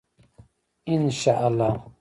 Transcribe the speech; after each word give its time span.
انشاالله. 0.95 1.83